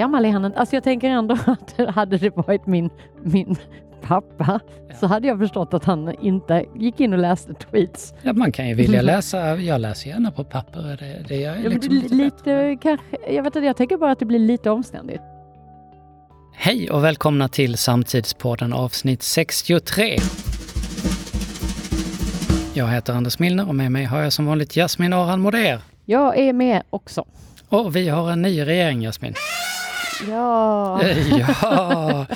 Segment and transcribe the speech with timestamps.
[0.00, 0.58] gammal är han inte.
[0.58, 2.90] Alltså jag tänker ändå att hade det varit min,
[3.22, 3.56] min
[4.02, 4.60] pappa
[5.00, 8.14] så hade jag förstått att han inte gick in och läste tweets.
[8.22, 10.82] Ja, man kan ju vilja läsa, jag läser gärna på papper.
[11.00, 14.12] Det, det gör jag Ja, liksom det- lite kanske, jag vet inte, jag tänker bara
[14.12, 15.20] att det blir lite omständigt.
[16.54, 20.18] Hej och välkomna till Samtidspodden avsnitt 63.
[22.74, 25.80] Jag heter Anders Milner och med mig har jag som vanligt Jasmin Aran Moder.
[26.04, 27.24] Jag är med också.
[27.68, 29.34] Och vi har en ny regering Jasmin.
[30.28, 31.02] Ja,
[31.38, 32.26] Ja,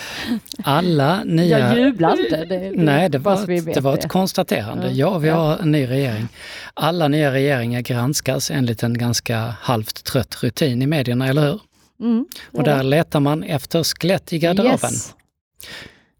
[0.64, 1.58] alla nya...
[1.58, 2.36] jag jublar inte.
[2.44, 4.90] Det, det, Nej, det var, ett, det var ett konstaterande.
[4.90, 5.34] Ja, vi Ja.
[5.34, 6.28] har en ny regering.
[6.74, 11.60] Alla nya regeringar granskas enligt en ganska halvt trött rutin i medierna, eller hur?
[12.00, 14.92] Mm, Och där letar man efter skelett i garderoben.
[14.92, 15.14] Yes.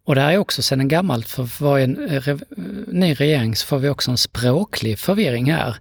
[0.07, 2.45] Och det här är också sedan gammalt, för varje eh, re-
[2.89, 5.77] ny regering så får vi också en språklig förvirring här.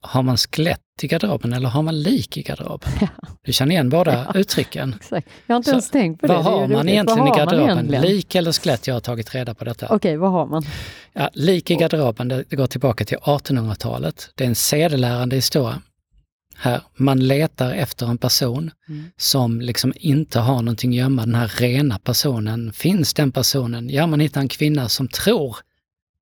[0.00, 2.88] Har man skelett i garderoben eller har man lik i garderoben?
[3.00, 3.08] Ja.
[3.42, 4.40] Du känner igen båda Ja.
[4.40, 4.94] uttrycken.
[5.00, 5.28] Exakt.
[5.46, 6.32] Jag har inte Så, ens tänkt på det.
[6.32, 6.92] Vad Det har man roligt.
[6.92, 7.70] egentligen i har man garderoben?
[7.70, 8.02] egentligen?
[8.04, 8.86] Lik eller skelett?
[8.86, 9.86] Jag har tagit reda på detta.
[9.90, 10.62] Okej, vad har man?
[11.12, 14.30] Ja, lik i garderoben, det det går tillbaka till 1800-talet.
[14.34, 15.82] Det är en sedelärande historia.
[16.60, 19.04] Här, man letar efter en person Mm.
[19.16, 21.24] som liksom inte har någonting att gömma.
[21.24, 23.88] Den här rena personen, finns den personen?
[23.90, 25.56] Ja, man hittar en kvinna som tror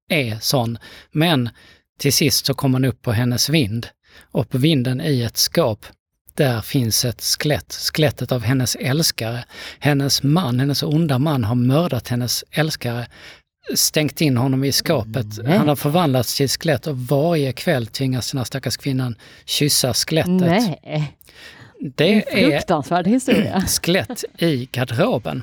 [0.08, 0.78] är sån,
[1.12, 1.48] men
[1.98, 3.86] till sist så kommer man upp på hennes vind.
[4.20, 5.86] Och på vinden i ett skåp,
[6.34, 9.44] där finns ett skelett, skelettet av hennes älskare.
[9.78, 13.06] Hennes man, hennes onda man har mördat hennes älskare,
[13.74, 15.26] stängt in honom i skåpet.
[15.42, 15.58] Nej.
[15.58, 20.40] Han har förvandlats till skelett och varje kväll tvingas den här stackars kvinnan kyssa skelettet.
[20.40, 21.16] Nej,
[21.80, 23.60] Det en är fruktansvärd historia.
[23.82, 25.42] skelett i garderoben.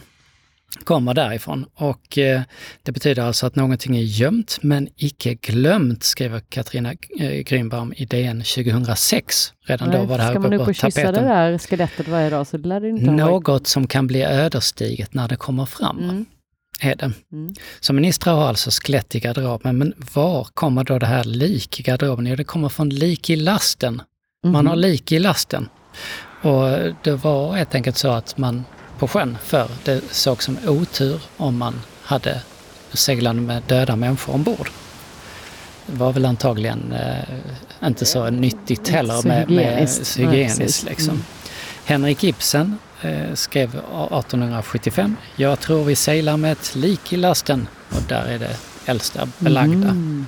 [0.84, 2.42] Kommer därifrån och eh,
[2.84, 8.06] det betyder alltså att någonting är gömt men icke glömt, skriver Katarina eh, Grünbaum i
[8.06, 9.54] DN 2006.
[9.66, 11.26] Redan då Nej, var det här Ska man uppe upp på och kyssa det tapeten.
[11.28, 15.28] där skelettet varje dag så lär det inte varit- Något som kan bli ödesdigert när
[15.28, 16.26] det kommer fram, Mm.
[16.82, 17.12] är det.
[17.32, 17.54] Mm.
[17.80, 21.84] Så ministrar har alltså skelett i garderoben, men var kommer då det här lik i
[21.84, 22.26] garderoben?
[22.28, 24.02] Jo, det kommer från lik i lasten.
[24.44, 24.68] Man Mhm.
[24.68, 25.70] har lik i lasten.
[26.42, 26.70] Och
[27.04, 28.64] det var helt enkelt så att man
[29.04, 32.42] på sjön förr, det såg som otur om man hade
[32.94, 34.70] seglande med döda människor ombord.
[35.86, 40.18] Det var väl antagligen eh, inte så nyttigt heller så med, med hygieniskt.
[40.18, 40.84] Nej, hygieniskt.
[40.84, 41.10] liksom.
[41.10, 41.24] Mm.
[41.86, 47.68] Henrik Ibsen eh, skrev 1875, jag tror vi seglar med ett lik i lasten.
[47.90, 49.90] Och där är det äldsta belagda.
[49.90, 50.28] Mm.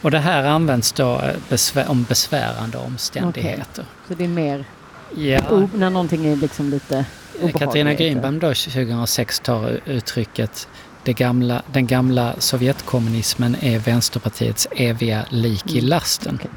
[0.00, 3.84] Och det här används då eh, besvär, om besvärande omständigheter.
[4.08, 4.64] Så det är mer
[5.16, 5.40] Ja.
[5.50, 7.58] o- när någonting är liksom lite obehagligt.
[7.58, 10.68] Katarina Grünbaum då 2006 tar uttrycket
[11.04, 16.34] det gamla, den gamla Sovjetkommunismen är Vänsterpartiets eviga lik i Mm, lasten.
[16.40, 16.50] okej.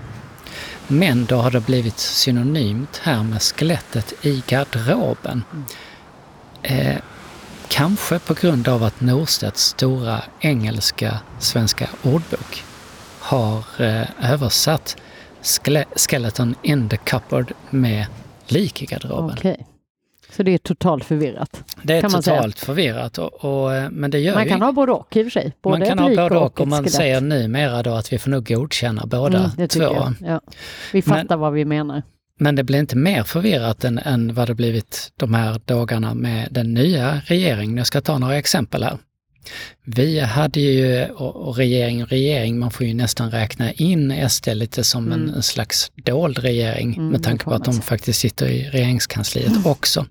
[0.88, 5.44] Men då har det blivit synonymt här med skelettet i garderoben.
[5.54, 5.66] Mm.
[6.88, 6.98] Eh,
[7.68, 12.64] kanske på grund av att Norstedts stora engelska svenska ordbok
[13.20, 14.98] har eh, översatt
[15.42, 18.06] skele- skeleton in the cupboard med
[18.52, 19.36] lik i garderoben.
[19.38, 19.66] Okej.
[20.30, 21.64] Så det är totalt förvirrat.
[21.84, 22.36] Det är man säga.
[22.36, 25.22] totalt förvirrat, och, och, eh, men det gör Man ju kan ha både och i
[25.22, 25.54] och för sig.
[25.62, 26.94] Både man kan ha både och ett och man skelett.
[26.94, 30.14] säger numera då att vi får nog godkänna båda Mm, två.
[30.22, 30.42] Ja.
[30.94, 32.02] Vi fattar vad vi menar.
[32.40, 36.48] Men det blir inte mer förvirrat än, än vad det blivit de här dagarna med
[36.52, 37.78] den nya regeringen.
[37.78, 38.98] Jag ska ta några exempel här.
[39.84, 44.84] Vi hade ju, och, regering och regering, man får ju nästan räkna in SD lite
[44.84, 45.36] som en, Mm.
[45.36, 50.06] en slags dold regering Mm, med tanke på att de faktiskt sitter i regeringskansliet också.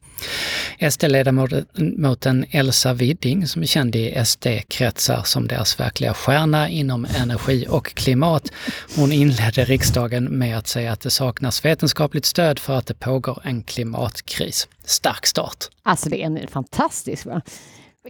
[0.90, 7.94] SD-ledamoten Elsa Widding som är känd i SD-kretsar som deras verkliga stjärna inom energi och
[7.94, 8.52] klimat.
[8.96, 13.42] Hon inledde riksdagen med att säga att det saknas vetenskapligt stöd för att det pågår
[13.44, 14.68] en klimatkris.
[14.84, 15.56] Stark start.
[15.82, 17.26] Alltså det är en fantastisk.
[17.26, 17.40] Va?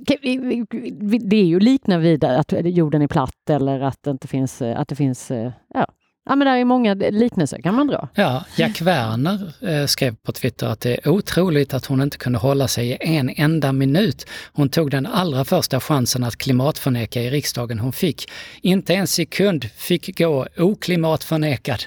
[0.00, 4.80] Det är ju liknar vid att jorden är platt eller att det inte finns, eh,
[4.80, 5.86] att det finns, eh, ja.
[6.26, 8.08] Ja men där är många liknelser kan man dra.
[8.14, 12.38] Ja, Jack Werner eh, skrev på Twitter att det är otroligt att hon inte kunde
[12.38, 14.26] hålla sig i en enda minut.
[14.52, 18.30] Hon tog den allra första chansen att klimatförneka i riksdagen hon fick.
[18.62, 21.84] Inte en sekund fick gå oklimatförnekad.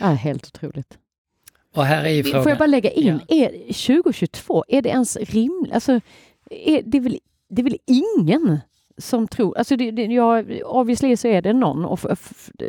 [0.00, 0.98] Ja, helt otroligt.
[1.74, 2.58] Och här är ju Får jag frågan...
[2.58, 5.74] bara lägga in, är 2022, är det ens rimligt?
[5.74, 6.00] Alltså,
[6.50, 7.18] är, det, är väl,
[7.48, 8.60] det är väl ingen
[8.98, 12.00] som tror, alltså det, det, ja, obviously så är det någon och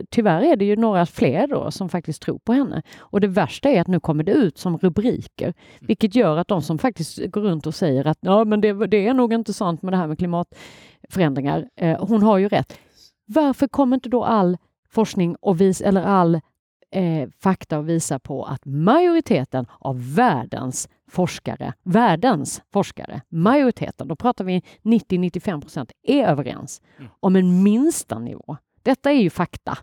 [0.09, 2.81] tyvärr är det ju några fler då som faktiskt tror på henne.
[2.99, 6.61] Och det värsta är att nu kommer det ut som rubriker, vilket gör att de
[6.61, 9.81] som faktiskt går runt och säger att ja, men det, det är nog inte sant
[9.81, 11.69] med det här med klimatförändringar.
[11.75, 12.79] Eh, hon har ju rätt.
[13.25, 14.57] Varför kommer inte då all
[14.89, 16.35] forskning och vis, eller all
[16.91, 24.43] eh, fakta och visa på att majoriteten av världens forskare, världens forskare, majoriteten, då pratar
[24.45, 27.11] vi 90-95 procent, är överens Mm.
[27.19, 28.57] om en minsta nivå.
[28.83, 29.77] Detta är ju fakta.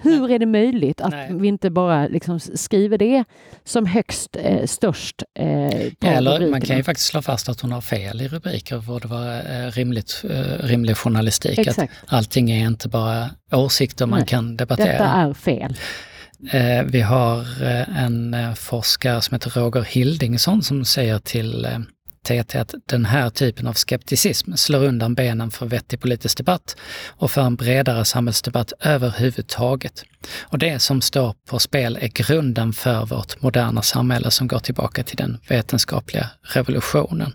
[0.00, 1.28] Hur är det möjligt att Nej.
[1.32, 3.24] vi inte bara liksom skriver det
[3.64, 5.46] som högst, eh, störst eh,
[6.16, 9.08] Eller man kan ju faktiskt slå fast att hon har fel i rubriker för det
[9.08, 11.68] var eh, rimligt, eh, rimlig journalistik.
[11.68, 15.06] Att allting är inte bara åsikter man Nej, kan Detta debattera.
[15.08, 15.76] är fel.
[16.46, 21.78] Eh, vi har eh, en eh, forskare som heter Roger Hildingsson som säger till eh,
[22.28, 26.76] TT att den här typen av skepticism slår undan benen för vettig politisk debatt
[27.06, 30.04] och för en bredare samhällsdebatt överhuvudtaget.
[30.40, 35.02] Och det som står på spel är grunden för vårt moderna samhälle som går tillbaka
[35.02, 37.32] till den vetenskapliga revolutionen.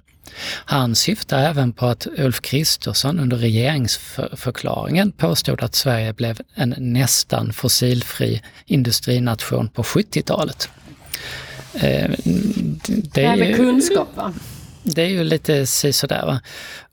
[0.65, 7.53] Han syftar även på att Ulf Kristersson under regeringsförklaringen påstod att Sverige blev en nästan
[7.53, 10.69] fossilfri industrination på 70-talet.
[11.73, 12.11] Eh,
[13.13, 14.33] Det är med ju, kunskap, va?
[14.83, 16.25] Det är ju lite sådär.
[16.25, 16.41] Va?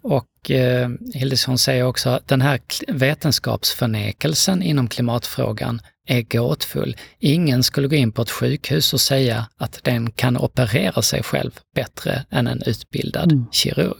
[0.02, 6.96] Och eh, Hildesson säger också att den här vetenskapsförnekelsen inom klimatfrågan är gåtfull.
[7.18, 11.50] Ingen skulle gå in på ett sjukhus och säga att den kan operera sig själv
[11.74, 13.46] bättre än en utbildad Mm.
[13.52, 13.96] kirurg.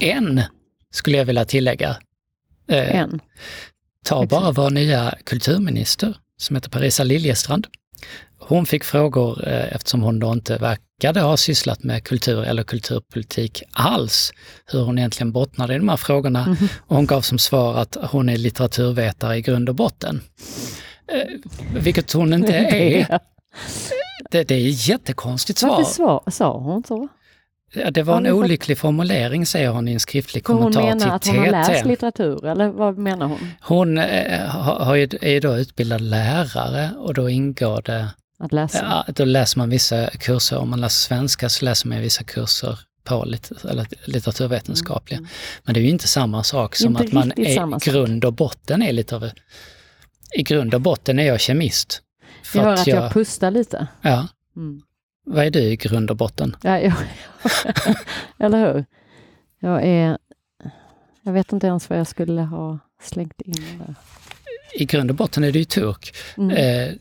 [0.00, 0.42] En,
[0.90, 1.96] skulle jag vilja tillägga,
[2.70, 3.20] eh, En.
[4.04, 7.66] Ta bara vår nya kulturminister som heter Parisa Liljestrand.
[8.38, 10.56] Hon fick frågor eh, eftersom hon då inte
[11.02, 14.32] verkade ha sysslat med kultur eller kulturpolitik alls,
[14.66, 16.46] hur hon egentligen bottnade i de här frågorna.
[16.46, 16.68] Mhm.
[16.86, 20.20] Och hon gav som svar att hon är litteraturvetare i grund och botten.
[21.12, 23.18] Eh, vilket hon inte är.
[24.30, 25.70] Det, det är ett jättekonstigt svar.
[25.70, 27.08] Varför sa, sa hon så?
[27.74, 31.16] Ja, Det var en olycklig formulering, säger hon i en skriftlig För hon kommentar menar
[31.16, 31.88] att till hon har läst TT.
[31.88, 33.38] litteratur, eller vad menar hon?
[33.60, 38.08] Hon eh, är ju då utbildad lärare och då ingår det,
[38.42, 39.04] Att läsa?
[39.06, 42.78] ja, då läser man vissa kurser, om man läser svenska så läser man vissa kurser
[43.04, 45.18] på lit, eller litteraturvetenskapliga.
[45.18, 45.30] Mm.
[45.64, 48.82] Men det är ju inte samma sak som Inte att man är, grund och botten
[48.82, 49.30] är lite av
[50.34, 52.02] I grund och botten är jag kemist.
[52.44, 53.86] För Jag hör att jag pustar lite.
[54.02, 54.82] ja, Mm.
[55.26, 56.56] vad är du i grund och botten?
[56.62, 56.92] Ja, jag,
[58.38, 58.84] eller hur?
[59.58, 60.18] Jag är...
[61.22, 63.94] Jag vet inte ens vad jag skulle ha slängt in där.
[64.74, 66.14] I grund och botten är du ju turk.
[66.36, 66.50] Mm.
[66.50, 66.94] Eh,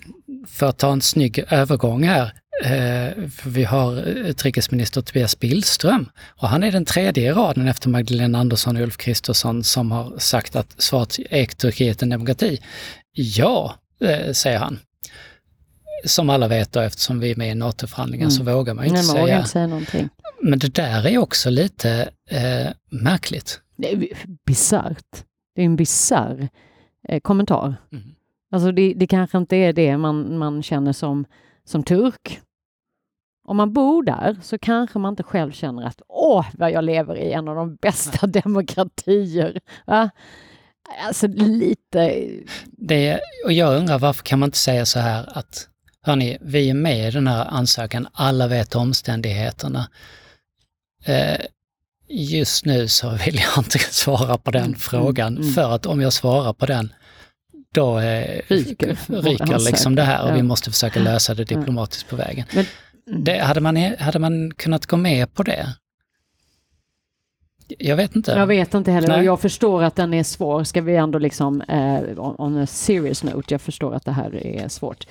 [0.47, 2.33] för att ta en snygg övergång här,
[2.63, 8.39] eh, vi har utrikesminister Tobias Billström och han är den tredje i raden efter Magdalena
[8.39, 12.61] Andersson och Ulf Kristersson som har sagt att svaret är Turkiet en demokrati.
[13.11, 14.79] Ja, eh, säger han.
[16.05, 19.03] Som alla vet då, eftersom vi är med i NATO-förhandlingar så vågar man ju inte
[19.03, 19.37] säga.
[19.37, 20.09] inte säga någonting.
[20.41, 23.59] Men det där är också lite eh, märkligt.
[23.77, 24.07] Det är
[24.45, 25.23] bisarrt.
[25.55, 26.49] Det är en bisarr
[27.07, 27.75] eh, kommentar.
[27.91, 28.03] Mm.
[28.51, 31.25] Alltså det, det kanske inte är det man, man känner som,
[31.63, 32.39] som turk.
[33.43, 37.15] Om man bor där så kanske man inte själv känner att åh, vad jag lever
[37.15, 39.59] i en av de bästa demokratier.
[39.85, 40.09] Va?
[41.07, 42.29] Alltså lite...
[42.65, 45.67] Det och jag undrar varför kan man inte säga så här att
[46.01, 49.89] hörni, vi är med i den här ansökan, alla vet omständigheterna.
[51.05, 51.39] Eh,
[52.31, 55.53] just nu så vill jag inte svara på den Mm, frågan, mm, mm.
[55.53, 56.93] för att om jag svarar på den,
[57.75, 60.33] då eh, Ryker ryker liksom det här och ansökan.
[60.33, 60.43] vi Ja.
[60.43, 62.45] måste försöka lösa det diplomatiskt på vägen.
[62.53, 62.65] Men,
[63.23, 65.67] Det, hade, man, hade man kunnat gå med på det?
[67.79, 68.31] Jag vet inte.
[68.31, 69.25] Jag vet inte heller Nej.
[69.25, 70.63] jag förstår att den är svår.
[70.63, 74.67] Ska vi ändå liksom, eh, on a serious note, jag förstår att det här är
[74.67, 75.07] svårt.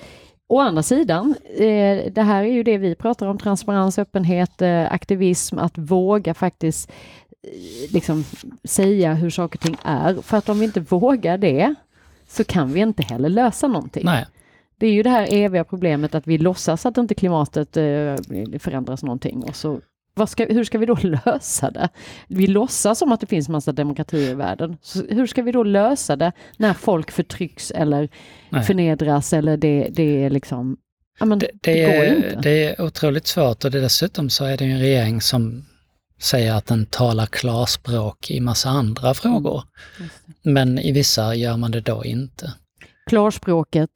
[0.51, 4.93] Å andra sidan, eh, det här är ju det vi pratar om, transparens, öppenhet, eh,
[4.93, 6.91] aktivism, att våga faktiskt
[7.43, 8.23] eh, liksom
[8.63, 10.21] säga hur saker och ting är.
[10.21, 11.75] För att om vi inte vågar det
[12.27, 14.05] så kan vi inte heller lösa någonting.
[14.05, 14.25] Nej.
[14.77, 17.73] Det är ju det här eviga problemet att vi låtsas att inte klimatet
[18.59, 19.79] förändras någonting och så
[20.29, 21.89] ska, hur ska vi då lösa det?
[22.27, 24.77] Vi låtsas som att det finns massa demokratier i världen.
[24.81, 28.09] Så hur ska vi då lösa det när folk förtrycks eller
[28.49, 28.63] Nej.
[28.63, 30.77] förnedras eller det, det är liksom...
[31.19, 32.39] Ja, men Det, det, det, går är, inte.
[32.41, 35.65] det är otroligt svårt och dessutom så är det en regering som
[36.21, 39.63] säger att den talar klarspråk i massa andra frågor.
[40.43, 40.49] Det.
[40.51, 42.53] Men i vissa gör man det då inte.
[43.09, 43.89] Klarspråket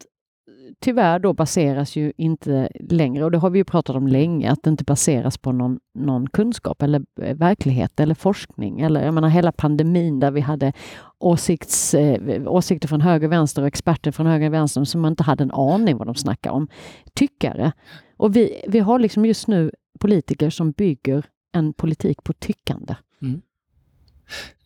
[0.79, 4.63] tyvärr då baseras ju inte längre, och det har vi ju pratat om länge, att
[4.63, 8.79] det inte baseras på någon, någon kunskap eller eh, verklighet eller forskning.
[8.82, 10.74] Eller jag menar hela pandemin där vi hade
[11.20, 15.24] åsikts, eh, åsikter från höger och vänster och experter från höger och vänster som inte
[15.24, 16.67] hade en aning vad de snackar om.
[17.13, 17.72] Tyckare.
[18.17, 22.96] Och vi, vi har liksom just nu politiker som bygger en politik på tyckande.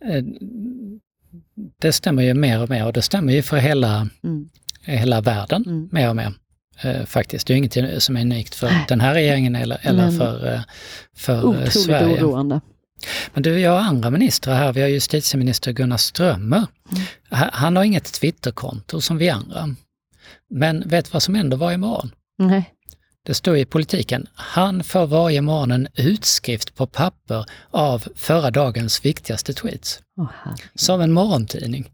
[0.02, 0.24] Eh,
[1.82, 4.50] Det stämmer ju mer och mer och det stämmer ju för hela, Mm.
[4.82, 5.90] Hela världen Mm.
[5.92, 6.34] mer och mer.
[6.84, 7.48] eh, faktiskt.
[7.48, 10.62] Det är inget som är unikt för den här regeringen eller, eller Men- för, eh,
[11.16, 12.24] för eh, Otroligt Sverige.
[12.24, 12.62] oroande.
[13.34, 14.74] Men du, vi har andra ministrar här.
[14.74, 16.58] Vi har justitieminister Gunnar Strömmer.
[16.92, 17.04] Mm.
[17.30, 19.76] Ha- Han har inget Twitterkonto som vi andra.
[20.50, 22.12] Men vet vad som händer varje morgon?
[22.38, 22.74] Nej.
[23.26, 29.06] Det står i politiken, han får varje morgon en utskrift på papper av förra dagens
[29.06, 30.00] viktigaste tweets.
[30.44, 30.56] Herre.
[30.76, 31.90] Som en morgontidning.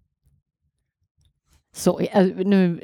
[1.76, 2.80] Så, eh, nu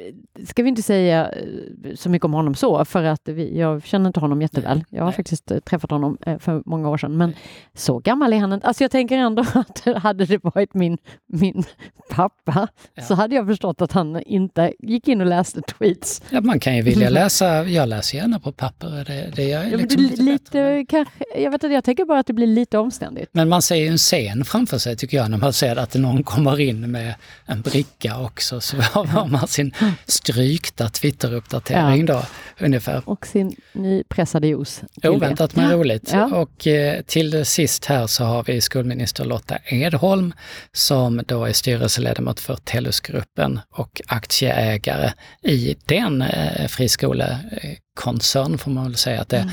[0.46, 4.06] ska vi inte säga eh, så mycket om honom så, för att vi, jag känner
[4.06, 4.84] inte honom jätteväl.
[4.90, 5.16] Jag har Nej.
[5.16, 7.34] faktiskt eh, träffat honom för många år sedan, men
[7.74, 8.66] så gammal är han inte.
[8.66, 11.64] Alltså jag tänker ändå att hade det varit min, min
[12.10, 13.02] pappa Ja.
[13.02, 16.22] så hade jag förstått att han inte gick in och läste tweets.
[16.30, 19.04] Ja, man kan ju vilja läsa, jag läser gärna på papper.
[19.06, 22.04] Det, det är Ja, men liksom det, lite, lite, kanske, jag vet inte, jag tänker
[22.04, 23.28] bara att det blir lite omständigt.
[23.32, 26.22] Men man ser ju en scen framför sig tycker jag när man ser att någon
[26.22, 27.14] kommer in med
[27.46, 28.60] en bricka också.
[28.60, 29.74] Så har man sin
[30.06, 32.22] strykta Twitter-uppdatering då
[32.60, 33.02] ungefär.
[33.08, 34.82] Och sin nypressade juice.
[35.04, 35.76] Oväntat men Ja.
[35.76, 36.10] roligt.
[36.12, 36.24] Ja.
[36.36, 40.32] Och eh, till sist här så har vi skolminister Lotta Edholm
[40.72, 45.12] som då är styrelseledamot för Tellusgruppen och aktieägare
[45.42, 49.50] i den eh, friskolekoncern får man väl säga att det är.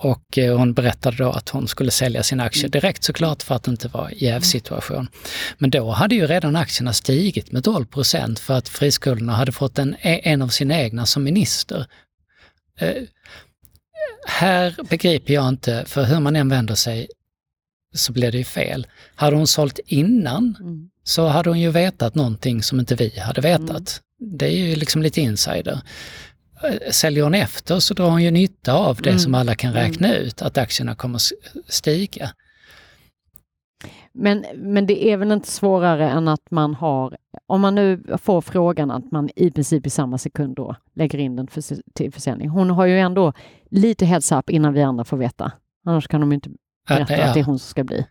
[0.00, 3.62] Och eh, hon berättade då att hon skulle sälja sina aktier direkt såklart för att
[3.62, 5.08] det inte var jävsituation.
[5.58, 9.78] Men då hade ju redan aktierna stigit med 12 procent för att friskolorna hade fått
[9.78, 11.86] en, en av sina egna som minister.
[12.80, 13.02] Eh,
[14.26, 17.08] här begriper jag inte, för hur man än vänder sig
[17.94, 18.86] så blir det ju fel.
[19.14, 20.90] Hade hon sålt innan Mm.
[21.04, 24.00] så hade hon ju vetat någonting som inte vi hade vetat.
[24.20, 25.80] Det är ju liksom lite insider.
[26.90, 29.18] Säljer hon efter så drar hon ju nytta av det Mm.
[29.18, 31.20] som alla kan räkna ut, att aktierna kommer
[31.68, 32.30] stiga.
[34.12, 38.40] Men, men det är väl inte svårare än att man har, om man nu får
[38.40, 41.62] frågan att man i princip i samma sekund då lägger in den för,
[41.94, 42.48] till försäljning.
[42.48, 43.32] Hon har ju ändå
[43.70, 45.52] lite heads up innan vi andra får veta.
[45.86, 46.50] Annars kan de ju inte
[46.88, 48.06] berätta Ja, att det är hon som ska bli.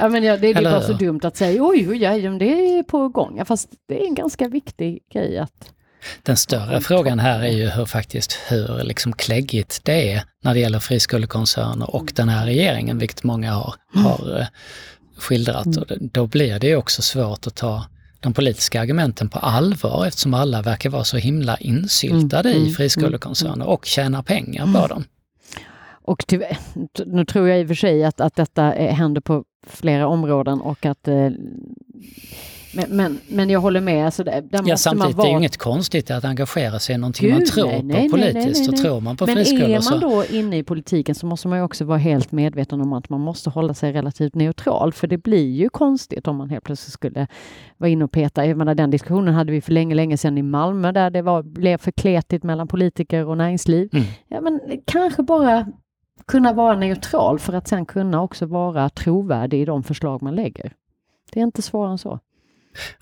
[0.00, 2.78] Ja, men ja, det, det är bara så dumt att säga oj, oj, oj, det
[2.78, 3.38] är på gång.
[3.38, 5.74] Ja, fast det är en ganska viktig grej att...
[6.22, 10.60] Den större frågan här är ju hur faktiskt hur liksom kläggigt det är när det
[10.60, 14.46] gäller friskolekoncerner och den här regeringen, vilket många har, har eh,
[15.16, 15.76] skildrat.
[15.76, 17.84] Och då blir det ju också svårt att ta
[18.20, 22.74] de politiska argumenten på allvar eftersom alla verkar vara så himla insyltade Mm, i mm,
[22.74, 25.04] friskolekoncerner och tjänar pengar på dem.
[26.02, 26.58] Och tyvärr,
[27.06, 30.60] nu tror jag i och för sig att, att detta eh, händer på flera områden
[30.60, 31.08] och att...
[31.08, 31.30] Eh,
[32.74, 34.04] men, men, men jag håller med.
[34.04, 35.24] Alltså, där, där Ja, man samtidigt, vara...
[35.24, 37.86] det är ju inget konstigt att engagera sig i någonting man Gud, tror nej, på
[37.86, 38.60] nej, politiskt.
[38.60, 38.82] nej, nej.
[38.82, 41.84] tror man på Men är man då inne i politiken så måste man ju också
[41.84, 44.92] vara helt medveten om att man måste hålla sig relativt neutral.
[44.92, 47.26] För det blir ju konstigt om man helt plötsligt skulle
[47.76, 48.46] vara inne och peta.
[48.46, 51.42] Jag menar, den diskussionen hade vi för länge, länge sedan i Malmö där det var,
[51.42, 53.88] blev för kletigt mellan politiker och näringsliv.
[53.92, 54.04] Mm.
[54.28, 55.66] Ja, men kanske bara
[56.26, 60.72] kunna vara neutral för att sen kunna också vara trovärdig i de förslag man lägger.
[61.32, 62.18] Det är inte svårare än så.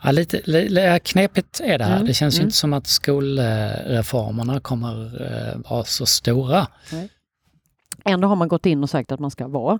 [0.02, 1.94] Ja, lite, lite knepigt är det här.
[1.94, 2.46] Mm, Det känns ju mm.
[2.46, 6.66] inte som att skolreformerna kommer eh, vara så stora.
[8.04, 9.78] Ändå har man gått in och sagt att man ska vara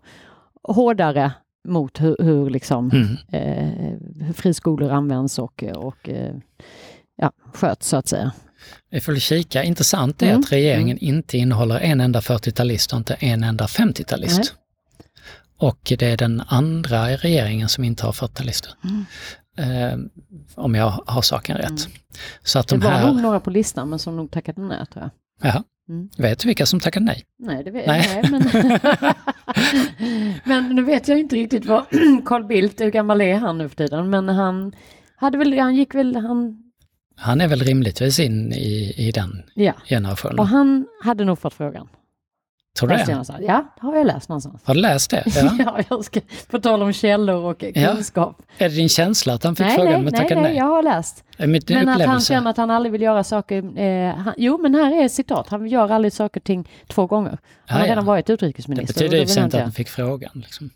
[0.62, 1.32] hårdare
[1.68, 3.16] mot hur, hur, liksom, Mm.
[3.32, 6.34] eh, hur friskolor används och, och eh,
[7.16, 8.32] ja, sköts så att säga.
[8.90, 9.64] Vi får kika.
[9.64, 14.38] Intressant är Mm, att regeringen inte innehåller en enda 40-talist och inte en enda 50-talist.
[14.38, 14.46] Nej.
[15.58, 18.70] Och det är den andra regeringen som inte har 40-talister.
[19.56, 19.98] Eh,
[20.54, 21.68] om jag har saken rätt.
[21.68, 21.98] Mm.
[22.42, 23.06] Så att Det de var här...
[23.06, 25.10] nog några på listan men som nog tackade nej tror jag.
[25.52, 25.62] Jaha.
[25.88, 26.08] Mm.
[26.18, 27.24] Vet du vilka som tackade nej?
[27.38, 28.22] Nej, det vet Nej.
[28.22, 28.30] nej.
[28.30, 29.14] men,
[30.44, 31.84] men nu vet jag inte riktigt vad
[32.24, 34.10] Carl Bildt, hur gammal är han nu för tiden?
[34.10, 34.72] Men han
[35.16, 36.62] hade väl, han gick väl, han,
[37.16, 39.72] Han är väl rimligtvis in i, i den ja.
[39.84, 40.38] generationen.
[40.38, 41.88] Och han hade nog fått frågan.
[42.78, 43.24] Tror du det?
[43.40, 44.60] Ja, det har jag läst någonstans.
[44.64, 45.22] Har du läst det?
[45.26, 45.50] Ja.
[45.58, 47.92] Ja, jag ska, på tal om källor och Ja.
[47.94, 48.42] kunskap.
[48.58, 50.58] Är det din känsla att han fick Nej, frågan nej, men nej, tackade nej, nej?
[50.58, 51.24] jag har läst.
[51.36, 52.26] Är Mitt Men att han upplevelse.
[52.26, 53.78] känner att han aldrig vill göra saker.
[53.80, 55.48] Eh, han, jo, men här är ett citat.
[55.48, 57.38] Han gör aldrig saker och ting två gånger.
[57.66, 57.92] Han har Ah, ja.
[57.92, 58.94] redan varit Det utrikesminister.
[58.94, 60.30] betyder och då ju inte att han fick frågan.
[60.34, 60.70] Liksom.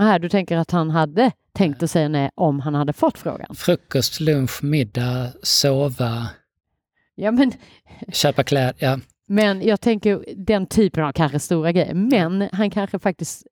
[0.00, 3.54] Aha, du tänker att han hade tänkt att säga nej om han hade fått frågan?
[3.54, 6.26] Frukost, lunch, middag, sova,
[7.14, 7.52] Ja, men,
[8.12, 8.74] köpa kläder.
[8.78, 8.98] Ja.
[9.34, 11.94] Men jag tänker den typen av kanske stora grejer.
[11.94, 13.42] Men han kanske faktiskt,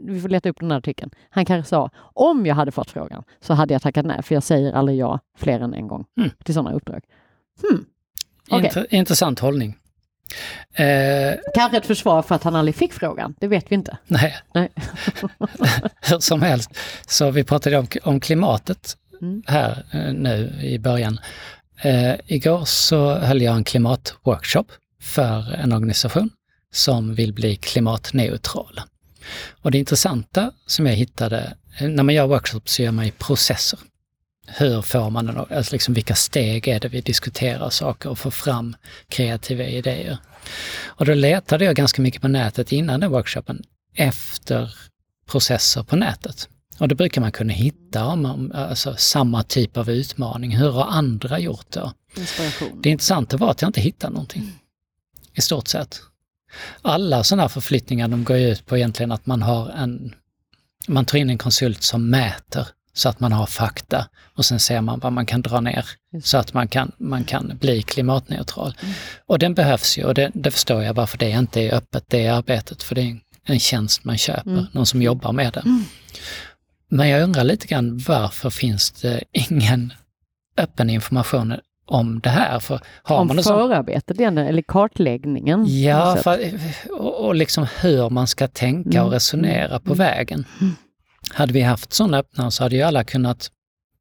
[0.00, 1.10] vi får leta upp den här artikeln.
[1.30, 4.42] Han kanske sa om jag hade fått frågan så hade jag tackat nej för jag
[4.42, 6.30] säger aldrig ja fler än en gång Mm.
[6.44, 7.02] till sådana uppdrag.
[7.62, 7.84] Hmm.
[8.50, 9.76] Inter- intressant hållning.
[10.74, 13.98] Eh, Kanske ett försvar för att han aldrig fick frågan, det vet vi inte.
[14.06, 14.68] nej, Nej.
[16.10, 16.70] hur som helst.
[17.06, 19.42] Så vi pratade om, om klimatet Mm.
[19.46, 21.18] här eh, nu i början.
[21.82, 24.66] Eh, igår så höll jag en klimatworkshop
[25.00, 26.30] för en organisation
[26.72, 28.80] som vill bli klimatneutral.
[29.50, 33.78] Och det intressanta som jag hittade, när man gör workshops så gör man i processer.
[34.46, 38.30] Hur får man den, alltså liksom vilka steg är det vi diskuterar saker och får
[38.30, 38.76] fram
[39.08, 40.18] kreativa idéer.
[40.84, 43.62] Och då letade jag ganska mycket på nätet innan den workshopen
[43.94, 44.74] efter
[45.26, 46.48] processer på nätet.
[46.78, 50.56] Och då brukar man kunna hitta om, alltså, samma typ av utmaning.
[50.56, 51.92] Hur har andra gjort det?
[52.16, 52.80] Inspiration.
[52.82, 54.59] Det intressanta var att jag inte hittade någonting.
[55.40, 56.00] I stort sett.
[56.82, 60.14] Alla sådana här förflyttningar de går ut på egentligen att man har en,
[60.88, 64.80] man tar in en konsult som mäter så att man har fakta och sen ser
[64.80, 65.86] man vad man kan dra ner
[66.22, 68.74] så att man kan, man kan bli klimatneutral.
[68.82, 68.94] Mm.
[69.26, 72.28] Och den behövs ju och det, det, förstår jag varför det inte är öppet, det
[72.28, 74.66] arbetet, för det är en tjänst man köper, mm.
[74.72, 75.60] någon som jobbar med det.
[75.60, 75.84] Mm.
[76.88, 79.92] Men jag undrar lite grann varför finns det ingen
[80.56, 81.54] öppen information
[81.90, 82.58] om det här?
[82.58, 84.38] För har om man förarbetet som...
[84.38, 85.64] eller kartläggningen?
[85.82, 86.38] Ja, för,
[86.90, 89.06] och, och liksom hur man ska tänka mm.
[89.06, 89.98] och resonera på mm.
[89.98, 90.44] vägen.
[90.60, 90.74] Mm.
[91.32, 93.50] Hade vi haft sådana öppnare så hade ju alla kunnat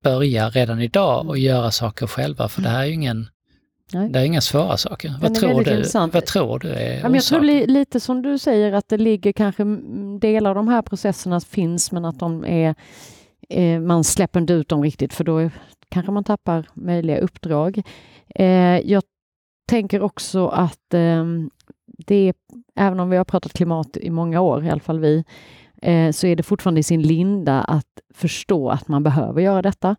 [0.03, 3.27] börja redan idag och göra saker själva, för det här är ju ingen
[3.93, 4.09] Nej.
[4.09, 5.13] Det är inga svåra saker.
[5.21, 8.73] Vad tror, du, vad tror du är ja, Jag tror li, lite som du säger
[8.73, 9.63] att det ligger kanske
[10.19, 12.75] delar av de här processerna finns men att de är
[13.49, 15.49] eh, man släpper inte ut dem riktigt för då
[15.89, 17.81] kanske man tappar möjliga uppdrag.
[18.35, 19.03] Eh, jag
[19.69, 21.25] tänker också att eh,
[21.97, 22.33] det,
[22.75, 25.23] även om vi har pratat klimat i många år, i alla fall vi,
[25.81, 29.95] eh, så är det fortfarande i sin linda att förstå att man behöver göra detta.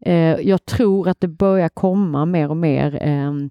[0.00, 3.50] Eh, jag tror att det börjar komma mer och mer ehm,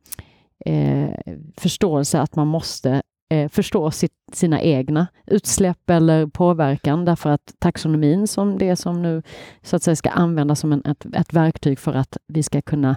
[0.66, 3.02] eh, förståelse att man måste
[3.34, 9.24] eh, förstå sitt, sina egna utsläpp eller påverkan därför att taxonomin som det som nu
[9.62, 12.96] så att säga ska användas som en, ett, ett verktyg för att vi ska kunna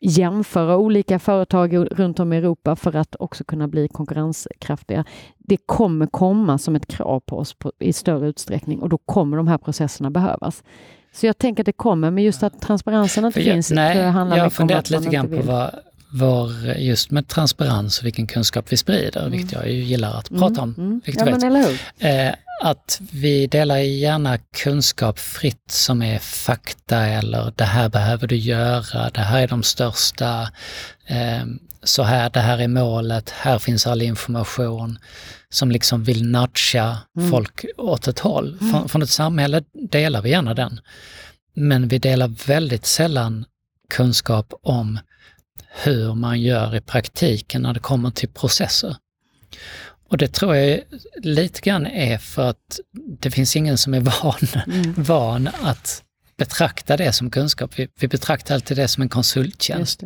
[0.00, 5.04] jämföra olika företag runt om i Europa för att också kunna bli konkurrenskraftiga.
[5.38, 9.36] Det kommer komma som ett krav på oss på, i större utsträckning och då kommer
[9.36, 10.62] de här processerna behövas.
[11.12, 13.70] Så jag tänker att det kommer, men just att transparensen inte jag, finns.
[13.70, 15.70] Nej, jag har funderat lite grann på vad,
[16.18, 19.32] var just med transparens och vilken kunskap vi sprider, mm.
[19.32, 20.74] vilket jag ju gillar att prata mm, om.
[20.78, 21.00] Mm.
[21.04, 21.80] Vilket ja, vet.
[21.98, 28.36] Eh, att vi delar gärna kunskap fritt som är fakta eller det här behöver du
[28.36, 30.48] göra, det här är de största,
[31.06, 31.44] eh,
[31.82, 34.98] så här, det här är målet, här finns all information
[35.48, 37.30] som liksom vill nudga mm.
[37.30, 38.58] folk åt ett håll.
[38.60, 38.72] Mm.
[38.72, 40.80] Från, från ett samhälle delar vi gärna den.
[41.54, 43.44] Men vi delar väldigt sällan
[43.90, 44.98] kunskap om
[45.68, 48.96] hur man gör i praktiken när det kommer till processer.
[50.08, 50.80] Och det tror jag
[51.16, 52.80] lite grann är för att
[53.20, 54.94] det finns ingen som är van, mm.
[55.02, 56.02] van att
[56.38, 57.78] betrakta det som kunskap.
[57.78, 60.02] Vi, vi betraktar alltid det som en konsulttjänst.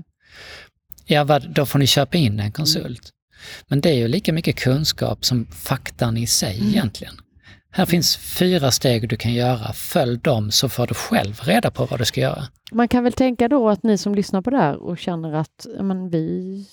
[1.05, 2.87] Ja, vad, då får ni köpa in en konsult.
[2.87, 3.65] Mm.
[3.69, 6.69] Men det är ju lika mycket kunskap som faktan i sig mm.
[6.69, 7.15] egentligen.
[7.73, 9.73] Här finns fyra steg du kan göra.
[9.73, 12.43] Följ dem så får du själv reda på vad du ska göra.
[12.73, 15.67] Man kan väl tänka då att ni som lyssnar på det här och känner att
[15.81, 16.65] men vi,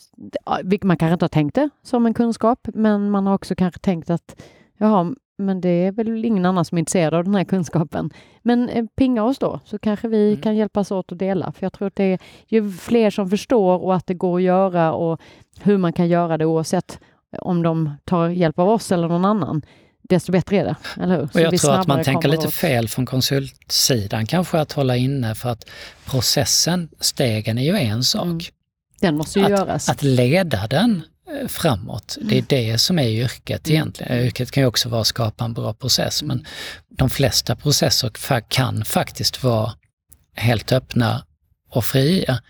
[0.83, 4.09] man kanske inte har tänkt det som en kunskap, men man har också kanske tänkt
[4.09, 4.41] att
[4.77, 8.09] jaha, men det är väl ingen annan som är intresserad av den här kunskapen.
[8.41, 10.41] Men eh, pinga oss då, så kanske vi mm.
[10.41, 11.51] kan hjälpas åt att dela.
[11.51, 14.43] För jag tror att det är ju fler som förstår och att det går att
[14.43, 15.21] göra och
[15.59, 16.99] hur man kan göra det oavsett
[17.41, 19.61] om de tar hjälp av oss eller någon annan
[20.09, 21.23] desto bättre är det, eller hur?
[21.23, 22.53] och jag tror att man tänker lite åt...
[22.53, 25.65] fel från konsultsidan kanske att hålla inne för att
[26.05, 28.25] processen, stegen är ju en sak.
[28.25, 28.39] Mm.
[28.99, 29.89] Den måste ju att, göras.
[29.89, 31.01] Att leda den
[31.41, 32.71] eh, framåt, det är mm.
[32.71, 33.75] det som är yrket mm.
[33.75, 34.25] egentligen.
[34.25, 36.45] Yrket kan ju också vara att skapa en bra process men
[36.89, 38.11] de flesta processer
[38.47, 39.73] kan faktiskt vara
[40.35, 41.23] helt öppna
[41.69, 42.41] och fria.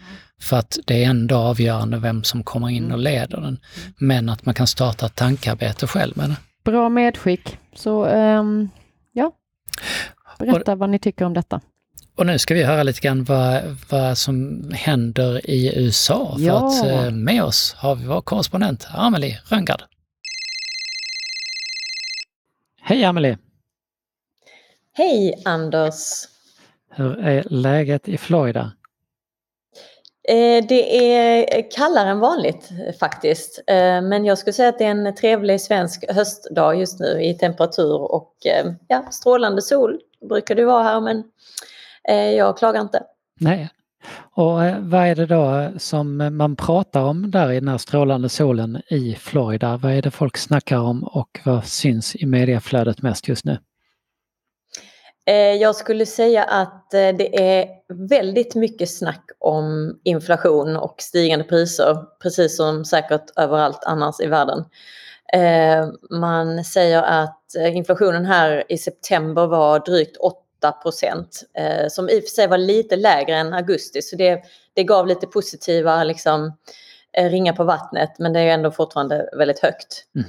[0.42, 3.60] För att det är ändå avgörande vem som kommer in och leder den.
[3.98, 6.36] Men att man kan starta ett tankarbete själv med det.
[6.68, 7.58] Bra medskick.
[7.74, 8.70] Så um,
[9.12, 9.32] ja,
[10.40, 11.62] berätta och, vad ni tycker om detta.
[12.16, 16.36] Och nu ska vi höra lite grann vad, vad som händer i USA.
[16.38, 16.68] För ja.
[16.68, 19.82] att eh, med oss har vi vår korrespondent Amelie Röngard.
[22.82, 23.38] Hej Amelie!
[24.94, 25.94] Hej Anders!
[26.90, 28.72] Hur är läget i Florida?
[30.28, 33.64] Eh, det är eh, kallare än vanligt eh, faktiskt.
[34.04, 38.02] Men jag skulle säga att det är en trevlig svensk höstdag just nu i temperatur
[38.02, 38.34] och
[38.88, 41.24] ja, strålande sol brukar det vara här men
[42.38, 43.04] jag klagar inte.
[43.40, 43.70] Nej.
[44.32, 48.82] Och vad är det då som man pratar om där i den här strålande solen
[48.88, 49.78] i Florida?
[49.78, 53.58] Vad är det folk snackar om och vad syns i mediaflödet mest just nu?
[55.60, 62.58] Jag skulle säga att det är väldigt mycket snack om inflation och stigande priser, precis
[62.58, 64.66] som säkert överallt annars i världen.
[66.10, 71.44] Man säger att inflationen här i september var drygt 8 procent,
[71.90, 74.42] som i och för sig var lite lägre än augusti, så det,
[74.74, 76.54] det gav lite positiva liksom,
[77.18, 80.06] ringar på vattnet, men det är ändå fortfarande väldigt högt.
[80.16, 80.28] Mm.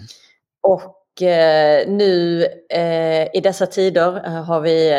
[0.60, 0.90] Och eh,
[1.22, 4.94] Eh, nu eh, i dessa tider eh, har vi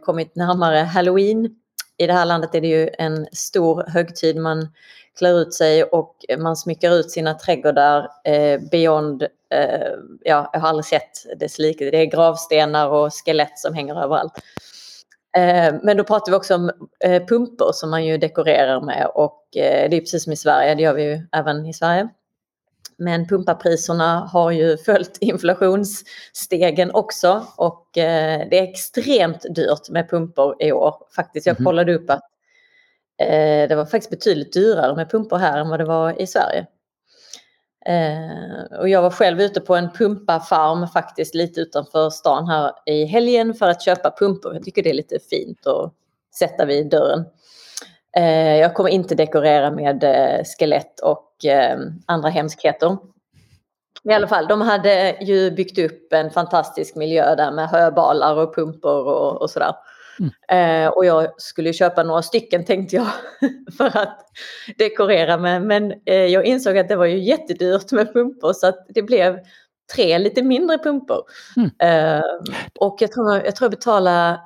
[0.00, 1.50] kommit närmare Halloween.
[1.98, 4.36] I det här landet är det ju en stor högtid.
[4.36, 4.68] Man
[5.18, 9.92] klär ut sig och man smyckar ut sina trädgårdar eh, beyond, eh,
[10.24, 11.90] ja, jag har aldrig sett dess like.
[11.90, 14.32] Det är gravstenar och skelett som hänger överallt.
[15.36, 16.70] Eh, men då pratar vi också om
[17.04, 20.82] eh, pumpor som man ju dekorerar med och det är precis som i Sverige, det
[20.82, 22.08] gör vi ju även i Sverige.
[22.98, 30.72] Men pumparpriserna har ju följt inflationsstegen också och det är extremt dyrt med pumpor i
[30.72, 30.94] år.
[31.16, 31.64] Faktiskt, jag mhm.
[31.64, 32.30] kollade upp att
[33.68, 36.66] det var faktiskt betydligt dyrare med pumpor här än vad det var i Sverige.
[37.86, 43.04] Eh, och jag var själv ute på en pumpafarm faktiskt lite utanför stan här i
[43.04, 44.54] helgen för att köpa pumpor.
[44.54, 45.92] Jag tycker det är lite fint att
[46.38, 47.24] sätta vid dörren.
[48.16, 52.96] Eh, jag kommer inte dekorera med eh, skelett och eh, andra hemskheter.
[54.04, 58.54] I alla fall, de hade ju byggt upp en fantastisk miljö där med höbalar och
[58.54, 59.74] pumpor och, och sådär.
[60.48, 60.92] Mm.
[60.92, 63.06] Och jag skulle köpa några stycken tänkte jag
[63.78, 64.18] för att
[64.78, 65.62] dekorera med.
[65.62, 69.38] Men jag insåg att det var ju jättedyrt med pumpor så att det blev
[69.94, 71.22] tre lite mindre pumpor.
[71.56, 72.22] Mm.
[72.80, 74.40] Och jag tror, jag tror jag betalade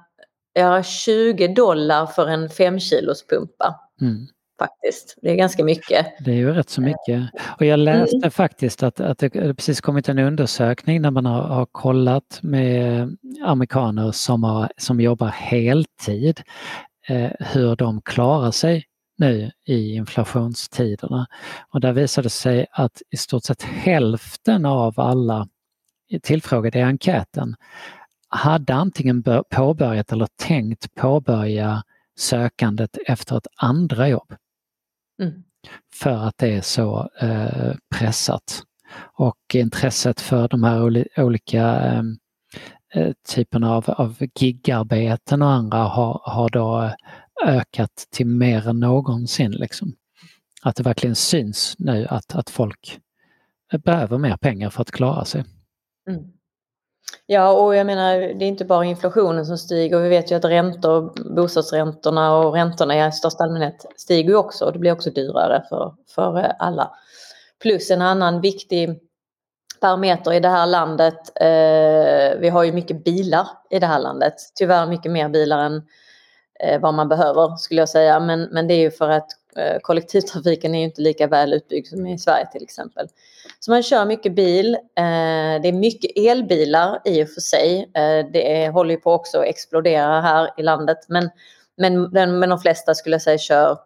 [0.59, 3.81] ja, 20 dollar för en 5 kilos pumpa.
[4.01, 4.27] Mm
[4.59, 5.19] faktiskt.
[5.23, 6.07] Det är ganska mycket.
[6.25, 7.31] Det är ju rätt så mycket.
[7.59, 8.31] Och jag läste mm.
[8.31, 14.13] faktiskt att, att det precis kommit en undersökning när man har, har kollat med amerikaner
[14.13, 16.43] som, har, som jobbar heltid
[17.09, 18.85] eh, hur de klarar sig
[19.19, 21.27] nu i inflationstiderna.
[21.73, 25.49] Och där visade det sig att i stort sett hälften av alla
[26.23, 27.57] tillfrågade i enkäten
[28.29, 31.83] hade antingen påbörjat eller tänkt påbörja
[32.19, 34.35] sökandet efter ett andra jobb.
[35.23, 35.43] Mm.
[35.95, 38.63] För att det är så eh, pressat.
[39.01, 40.83] Och intresset för de här
[41.17, 42.03] olika eh,
[42.95, 46.91] eh, typerna av, av gigarbeten och andra har, har då
[47.47, 49.53] ökat till mer än någonsin.
[49.53, 49.93] Liksom.
[50.63, 53.01] Att det verkligen syns nu att, att folk
[53.85, 55.45] behöver mer pengar för att klara sig.
[56.11, 56.38] Mm.
[57.27, 60.01] Ja, och jag menar, det är inte bara inflationen som stiger.
[60.01, 64.65] Vi vet ju att räntor, bostadsräntorna och räntorna i största allmänhet stiger ju också.
[64.65, 66.91] Och det blir också dyrare för, för alla.
[67.63, 69.01] Plus en annan viktig
[69.81, 71.19] parameter i det här landet.
[71.41, 74.35] Eh, vi har ju mycket bilar i det här landet.
[74.55, 75.83] Tyvärr mycket mer bilar än
[76.61, 78.21] eh, vad man behöver skulle jag säga.
[78.21, 81.87] Men, men det är ju för att Eh, kollektivtrafiken är ju inte lika väl utbyggd
[81.87, 83.09] som i Sverige till exempel.
[83.61, 84.75] Så man kör mycket bil.
[84.75, 87.91] Eh, det är mycket elbilar i och för sig.
[87.95, 90.99] Eh, det är, håller ju på också att explodera här i landet.
[91.09, 91.31] Men,
[91.77, 93.79] men, men de flesta skulle jag säga kör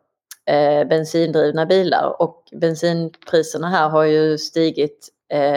[0.88, 5.08] bensindrivna bilar och bensinpriserna här har ju stigit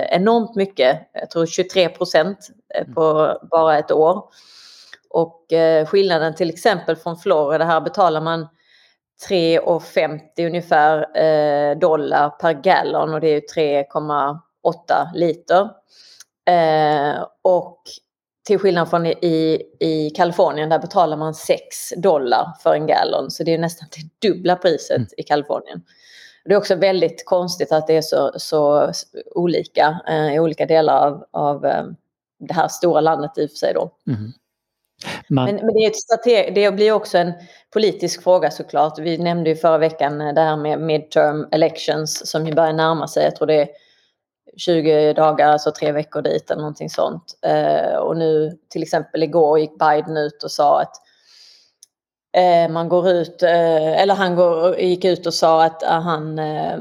[0.10, 1.00] enormt mycket.
[1.14, 2.38] Jag tror 23 procent
[2.96, 4.24] på bara ett år.
[5.10, 5.46] Och
[5.88, 8.48] skillnaden till exempel från Florida, här betalar man
[9.30, 15.70] 3,50 ungefär eh, dollar per gallon och det är 3,8 liter.
[16.50, 17.82] Eh, och
[18.46, 21.60] till skillnad från i, i Kalifornien där betalar man 6
[21.98, 25.08] dollar för en gallon så det är nästan det dubbla priset mm.
[25.18, 25.82] i Kalifornien.
[26.46, 28.92] Det är också väldigt konstigt att det är så, så
[29.36, 31.86] olika eh, i olika delar av, av eh,
[32.40, 33.92] det här stora landet i och för sig då.
[34.08, 34.32] Mm.
[35.28, 35.46] Man...
[35.46, 37.34] Men, men, det, är ett strateg, det blir också en
[37.74, 39.00] politisk fråga såklart.
[39.00, 43.08] Vi nämnde ju förra veckan eh, det här med midterm elections som ju börjar närma
[43.08, 43.24] sig.
[43.24, 43.68] Jag tror det är
[44.58, 47.40] 20 dagar, alltså tre veckor dit eller någonting sånt.
[47.42, 50.96] Eh, och nu till exempel igår gick Biden ut och sa att
[52.38, 56.40] eh, man går ut, eh, eller han går, gick ut och sa att eh, han
[56.40, 56.78] eh,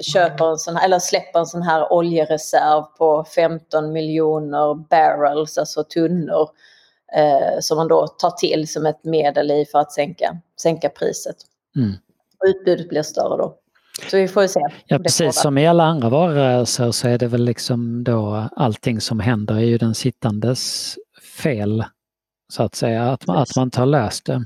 [0.00, 6.48] köper en sån, eller släpper en sån här oljereserv på 15 miljoner barrels, alltså tunnor
[7.16, 11.36] eh, som man då tar till som ett medel i för att sänka, sänka priset.
[11.76, 11.92] Mm.
[12.38, 13.58] Och utbudet blir större då.
[14.10, 14.60] Så vi får se.
[14.86, 19.20] Ja, precis som i alla andra varurörelser så är det väl liksom då allting som
[19.20, 20.94] händer är ju den sittandes
[21.42, 21.84] fel.
[22.48, 24.44] Så att säga, att, man, att man tar löst det.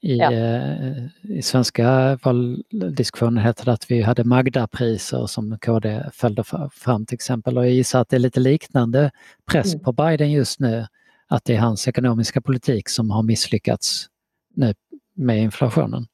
[0.00, 0.32] I, ja.
[0.32, 7.14] eh, I svenska valdiskussionen heter det att vi hade Magda-priser som KD följde fram till
[7.14, 9.10] exempel och jag gissar att det är lite liknande
[9.50, 9.84] press mm.
[9.84, 10.86] på Biden just nu
[11.28, 14.06] att det är hans ekonomiska politik som har misslyckats
[14.54, 14.74] nu
[15.16, 16.06] med inflationen.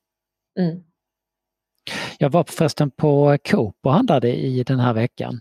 [0.58, 0.82] Mm.
[2.18, 5.40] Jag var förresten på Coop och handlade i den här veckan.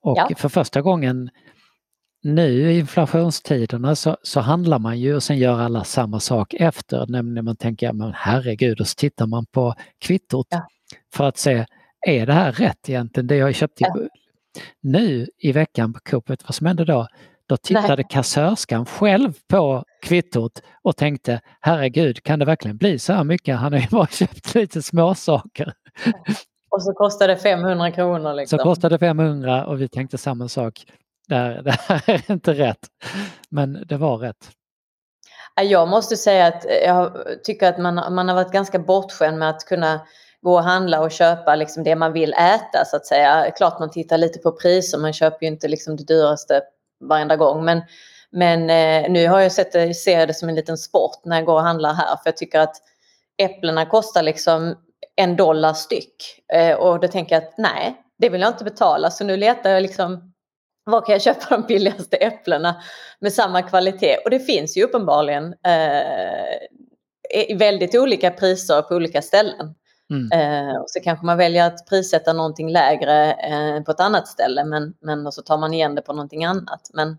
[0.00, 0.30] Och Ja.
[0.36, 1.30] för första gången
[2.22, 7.06] nu i inflationstiderna så, så handlar man ju och sen gör alla samma sak efter.
[7.06, 10.66] Nämligen man tänker, men herregud, och så tittar man på kvittot Ja.
[11.14, 11.66] för att se,
[12.06, 13.84] är det här rätt egentligen det jag köpte?
[13.84, 13.96] Ja.
[14.80, 17.08] Nu i veckan på Coop, vet du vad som hände då?
[17.54, 18.06] Då tittade Nej.
[18.10, 23.56] kassörskan själv på kvittot och tänkte, herregud, kan det verkligen bli så här mycket?
[23.56, 25.72] Han har ju bara köpt lite småsaker.
[26.70, 28.30] Och så kostar det 500 kronor.
[28.30, 28.58] Så Liksom.
[28.58, 30.84] kostade 500 och vi tänkte samma sak.
[31.28, 32.88] Det här, det här är inte rätt.
[33.50, 34.50] Men det var rätt.
[35.56, 37.12] Ja, Jag måste säga att jag
[37.44, 40.00] tycker att man, man har varit ganska bortskämd med att kunna
[40.42, 43.50] gå och handla och köpa liksom det man vill äta så att säga.
[43.56, 46.62] Klart man tittar lite på priser, man köper ju inte liksom det dyraste
[47.08, 47.64] varenda gång.
[47.64, 47.82] Men,
[48.30, 51.46] men eh, nu har jag sett det, ser det som en liten sport när jag
[51.46, 52.06] går och handlar här.
[52.06, 52.76] För jag tycker att
[53.38, 54.74] äpplena kostar liksom
[55.16, 56.16] en dollar styck.
[56.52, 59.10] Eh, och då tänker jag att nej, det vill jag inte betala.
[59.10, 60.34] Så nu letar jag liksom
[60.84, 62.82] var kan jag köpa de billigaste äpplena
[63.20, 64.16] med samma kvalitet?
[64.24, 69.74] Och det finns ju uppenbarligen eh, i väldigt olika priser på olika ställen.
[70.10, 70.32] Mm.
[70.32, 74.64] Eh, och så kanske man väljer att prissätta någonting lägre eh, på ett annat ställe
[74.64, 76.90] men, men och så tar man igen det på någonting annat.
[76.94, 77.18] Men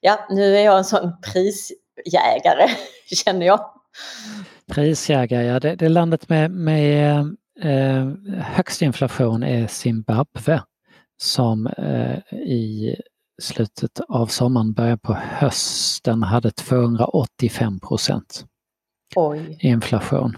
[0.00, 2.68] ja, nu är jag en sån prisjägare
[3.24, 3.70] känner jag.
[4.72, 7.18] Prisjägare, ja det, det landet med, med
[7.60, 10.62] eh, högst inflation är Zimbabwe
[11.16, 12.96] som eh, i
[13.42, 18.44] slutet av sommaren, början på hösten hade 285 procent
[19.16, 19.58] Oj.
[19.60, 20.36] inflation.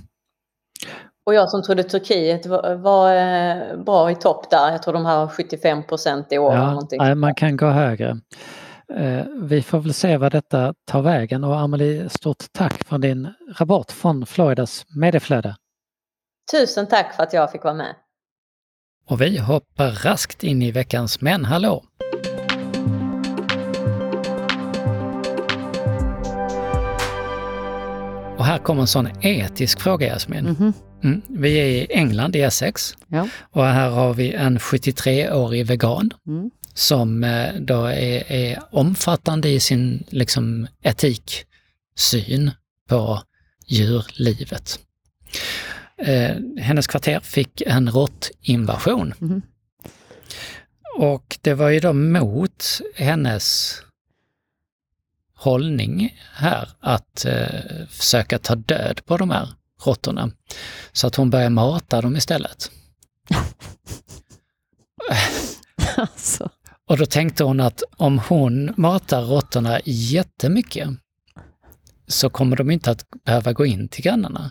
[1.26, 4.72] Och jag som trodde Turkiet var, var eh, bra i topp där.
[4.72, 6.52] Jag tror de har 75 procent i år.
[6.52, 8.20] eller Ja, man kan gå högre.
[8.94, 13.28] Eh, vi får väl se vad detta tar vägen och Amelie, stort tack för din
[13.58, 15.56] rapport från Floridas medieflöde.
[16.52, 17.94] Tusen tack för att jag fick vara med.
[19.08, 21.84] Och vi hoppar raskt in i veckans Men hallå!
[28.46, 30.44] Och här kommer en sån etisk fråga Jasmin.
[30.44, 30.72] Mhm.
[31.04, 31.22] Mm.
[31.28, 32.94] Vi är i England, i Essex.
[33.09, 33.28] Ja.
[33.50, 36.50] Och här har vi en 73-årig vegan Mm.
[36.74, 42.50] som eh, då är, är omfattande i sin liksom, etiksyn
[42.88, 43.22] på
[43.66, 44.78] djurlivet.
[45.98, 49.14] Eh, hennes kvarter fick en råttinvasion.
[49.18, 49.42] Mhm.
[50.98, 53.76] Och det var ju då mot hennes
[55.46, 59.48] hållning här att eh, försöka ta död på de här
[59.85, 60.30] råttorna.
[60.92, 62.70] Så att hon började mata dem istället.
[65.98, 66.48] Alltså.
[66.88, 70.88] Och då tänkte hon att om hon matar råttorna jättemycket
[72.06, 74.50] så kommer de inte att behöva gå in till grannarna.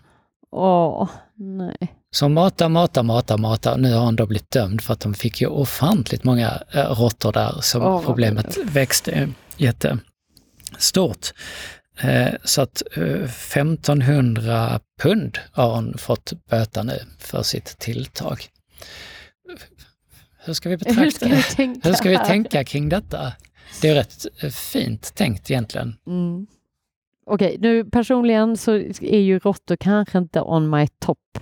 [0.52, 1.96] Åh, nej.
[2.12, 3.78] Så mata, mata, mata, mata.
[3.78, 7.32] Nu har hon då blivit dömd för att de fick ju ofantligt många äh, råttor
[7.32, 10.15] där Åh, vad problemet växte jättestort.
[12.02, 18.38] Eh, så att eh, 1500 pund har hon fått böta nu för sitt tilltag.
[20.46, 21.90] Hur ska vi betrakta Hur ska vi tänka?
[21.90, 23.34] Hur ska vi tänka kring detta?
[23.82, 25.96] Det är rätt eh, fint tänkt egentligen.
[26.08, 26.48] Mm.
[27.26, 31.40] Okej, nu personligen så är ju råttor kanske inte on my top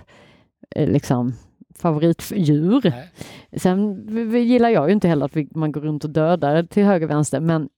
[0.75, 1.33] eh, liksom
[1.75, 2.81] favoritdjur.
[2.83, 3.11] Nej.
[3.57, 4.07] Sen
[4.47, 7.11] gillar jag ju inte heller att vi, man går runt och dödar till höger och
[7.11, 7.69] vänster, men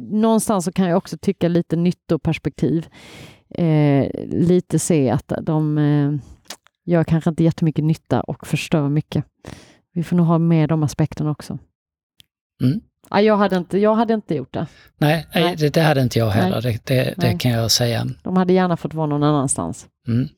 [0.00, 2.88] någonstans så kan jag också tycka lite nyttoperspektiv.
[3.54, 6.12] Eh, lite se att de eh,
[6.84, 9.24] gör kanske inte jättemycket nytta och förstör mycket.
[9.92, 11.58] Vi får nog ha med de aspekterna också.
[12.62, 12.80] Mm.
[13.10, 14.66] Ja, jag, hade inte, jag hade inte gjort det.
[14.98, 15.56] Nej, Nej.
[15.56, 18.06] Det, det hade inte jag heller, det, det, det kan jag säga.
[18.22, 19.86] De hade gärna fått vara någon annanstans.
[20.08, 20.28] Mm.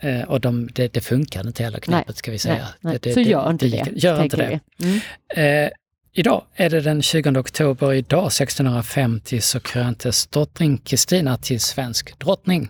[0.00, 2.54] Eh, och de, det, det funkade inte heller knepet ska vi säga.
[2.54, 2.98] Nej, nej.
[3.02, 3.88] Det, så gör inte det.
[3.92, 4.60] Gör inte det.
[4.82, 5.64] Mm.
[5.64, 5.70] Eh,
[6.14, 7.92] idag är det den 20 oktober.
[7.92, 12.68] Idag 1650 så kröntes drottning Kristina till svensk drottning.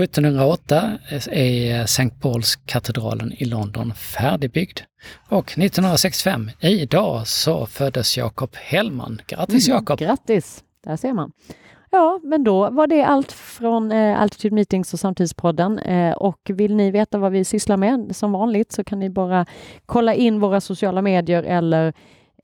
[0.00, 0.98] 1708
[1.30, 2.10] är St.
[2.20, 4.80] Pauls katedralen i London färdigbyggd.
[5.28, 9.20] Och 1965, idag, så föddes Jakob Hellman.
[9.26, 9.98] Grattis Mm, Jakob!
[9.98, 10.64] Grattis!
[10.84, 11.32] Där ser man.
[11.90, 15.78] Ja, men då var det allt från eh, Altitude Meetings och Samtidspodden.
[15.78, 19.46] Eh, och vill ni veta vad vi sysslar med som vanligt så kan ni bara
[19.86, 21.92] kolla in våra sociala medier eller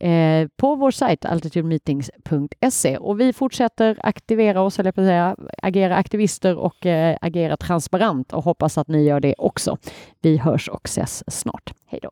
[0.03, 2.97] eh, på vår sajt altitudemeetings.se.
[2.97, 8.79] Och vi fortsätter aktivera oss, eller säga, agera aktivister och eh, agera transparent och hoppas
[8.79, 9.79] att ni gör det också.
[10.21, 11.73] Vi hörs och ses snart.
[11.87, 12.11] Hej då!